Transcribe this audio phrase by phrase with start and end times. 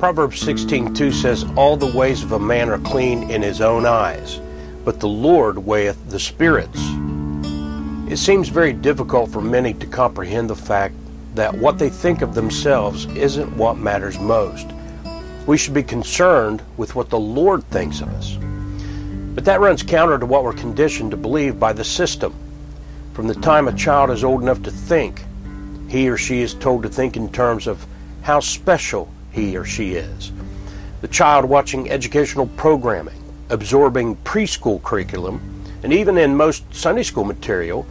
[0.00, 4.40] Proverbs 16:2 says, "All the ways of a man are clean in his own eyes,
[4.82, 6.80] but the Lord weigheth the spirits."
[8.08, 10.94] It seems very difficult for many to comprehend the fact
[11.34, 14.68] that what they think of themselves isn't what matters most.
[15.44, 18.38] We should be concerned with what the Lord thinks of us.
[19.34, 22.32] But that runs counter to what we're conditioned to believe by the system.
[23.12, 25.26] From the time a child is old enough to think,
[25.88, 27.84] he or she is told to think in terms of
[28.22, 30.32] how special he or she is.
[31.00, 35.40] The child watching educational programming, absorbing preschool curriculum,
[35.82, 37.86] and even in most Sunday school material,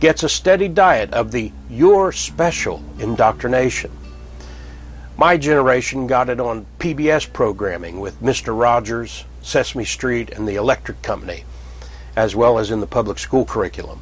[0.00, 3.90] gets a steady diet of the you're special indoctrination.
[5.16, 8.58] My generation got it on PBS programming with Mr.
[8.58, 11.44] Rogers, Sesame Street, and the Electric Company,
[12.16, 14.00] as well as in the public school curriculum.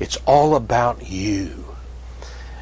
[0.00, 1.76] It's all about you.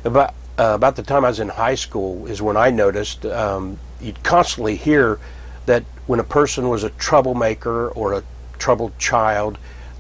[0.05, 3.79] About uh, about the time I was in high school is when I noticed um,
[4.01, 5.19] you'd constantly hear
[5.67, 8.23] that when a person was a troublemaker or a
[8.59, 9.59] troubled child,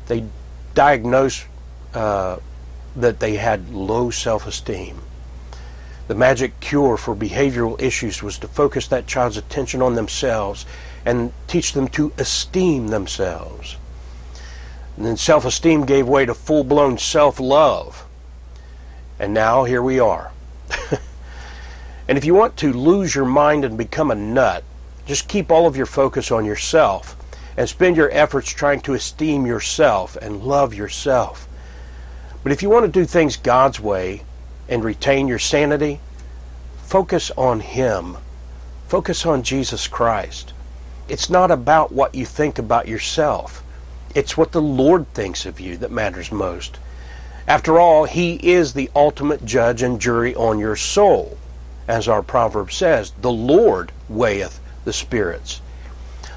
[0.08, 0.24] they
[0.74, 1.46] diagnosed
[1.94, 2.38] uh,
[2.96, 5.00] that they had low self-esteem.
[6.08, 10.66] The magic cure for behavioral issues was to focus that child's attention on themselves
[11.06, 13.76] and teach them to esteem themselves.
[14.96, 18.04] And then self esteem gave way to full blown self love.
[19.18, 20.32] And now here we are.
[22.12, 24.64] And if you want to lose your mind and become a nut,
[25.06, 27.16] just keep all of your focus on yourself
[27.56, 31.48] and spend your efforts trying to esteem yourself and love yourself.
[32.42, 34.24] But if you want to do things God's way
[34.68, 36.00] and retain your sanity,
[36.82, 38.18] focus on Him.
[38.88, 40.52] Focus on Jesus Christ.
[41.08, 43.64] It's not about what you think about yourself.
[44.14, 46.78] It's what the Lord thinks of you that matters most.
[47.48, 51.38] After all, He is the ultimate judge and jury on your soul.
[51.88, 55.60] As our proverb says, the Lord weigheth the spirits.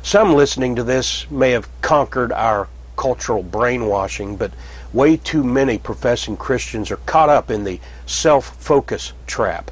[0.02, 4.52] Some listening to this may have conquered our cultural brainwashing, but
[4.94, 9.72] way too many professing Christians are caught up in the self focus trap.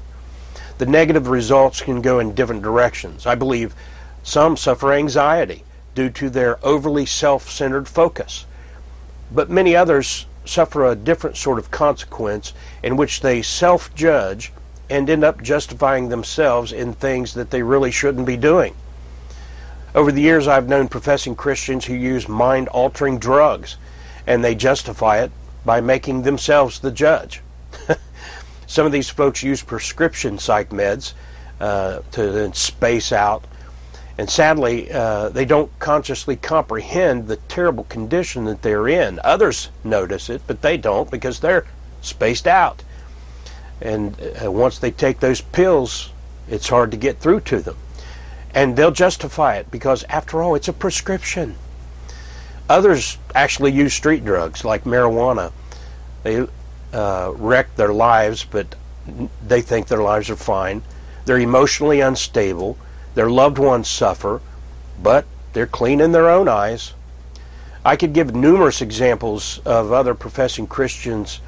[0.77, 3.25] The negative results can go in different directions.
[3.25, 3.75] I believe
[4.23, 5.63] some suffer anxiety
[5.95, 8.45] due to their overly self centered focus,
[9.31, 14.51] but many others suffer a different sort of consequence in which they self judge
[14.93, 18.75] and end up justifying themselves in things that they really shouldn't be doing.
[19.95, 23.77] Over the years, I've known professing Christians who use mind altering drugs,
[24.27, 25.31] and they justify it
[25.65, 27.41] by making themselves the judge.
[28.67, 31.13] Some of these folks use prescription psych meds
[31.59, 33.45] uh, to then space out
[34.17, 39.19] and sadly, uh, they don't consciously comprehend the terrible condition that they're in.
[39.23, 41.65] Others notice it, but they don't because they're
[42.01, 42.83] spaced out.
[43.83, 46.09] And uh, once they take those pills,
[46.49, 47.77] it's hard to get through to them.
[48.55, 51.55] And they'll justify it because, after all, it's a prescription.
[52.67, 55.51] Others actually use street drugs like marijuana.
[56.23, 56.47] They
[56.91, 58.73] uh, wreck their lives, but
[59.45, 60.81] they think their lives are fine.
[61.25, 62.77] They're emotionally unstable
[63.15, 64.41] their loved ones suffer,
[65.01, 66.93] but they're clean in their own eyes.
[67.85, 71.39] I could give numerous examples of other professing Christians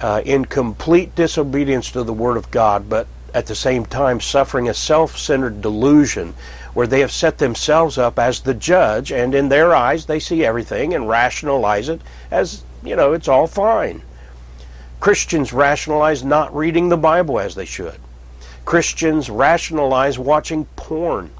[0.00, 4.68] uh, in complete disobedience to the Word of God, but at the same time suffering
[4.68, 6.34] a self centered delusion
[6.72, 10.44] where they have set themselves up as the judge, and in their eyes they see
[10.44, 12.00] everything and rationalize it
[12.30, 14.02] as, you know, it's all fine.
[15.00, 17.98] Christians rationalize not reading the Bible as they should.
[18.64, 21.30] Christians rationalize watching porn.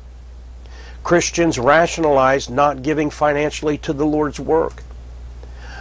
[1.03, 4.83] Christians rationalize not giving financially to the Lord's work.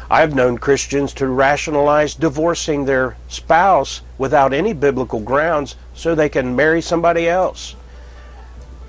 [0.10, 6.56] I've known Christians to rationalize divorcing their spouse without any biblical grounds so they can
[6.56, 7.76] marry somebody else.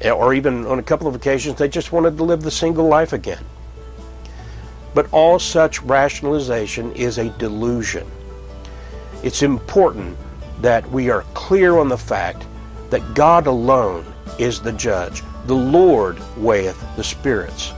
[0.04, 3.12] Or even on a couple of occasions, they just wanted to live the single life
[3.12, 3.44] again.
[4.92, 8.06] But all such rationalization is a delusion.
[9.22, 10.16] It's important
[10.60, 12.46] that we are clear on the fact
[12.90, 14.04] that God alone
[14.38, 15.22] is the judge.
[15.46, 17.72] The Lord weigheth the spirits.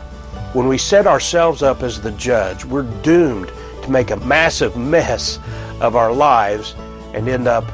[0.57, 5.39] When we set ourselves up as the judge, we're doomed to make a massive mess
[5.83, 6.75] of our lives
[7.13, 7.71] and end up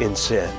[0.00, 0.50] in sin.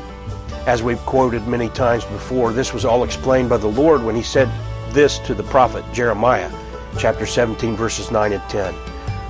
[0.67, 4.21] As we've quoted many times before, this was all explained by the Lord when he
[4.21, 4.51] said
[4.93, 6.51] this to the prophet Jeremiah,
[6.99, 8.75] chapter 17, verses 9 and 10.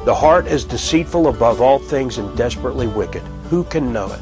[0.04, 3.22] The heart is deceitful above all things and desperately wicked.
[3.50, 4.22] Who can know it?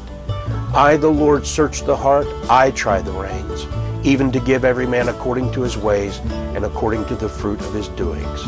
[0.72, 3.66] I, the Lord, search the heart, I try the reins,
[4.04, 6.18] even to give every man according to his ways
[6.54, 8.42] and according to the fruit of his doings.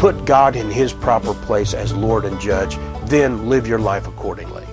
[0.00, 2.76] Put God in his proper place as Lord and Judge,
[3.06, 4.64] then live your life accordingly.